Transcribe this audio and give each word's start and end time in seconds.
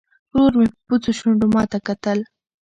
ورور 0.33 0.53
مې 0.59 0.67
په 0.71 0.79
بوڅو 0.87 1.11
شونډو 1.19 1.47
ماته 1.55 1.77
کتل. 1.87 2.19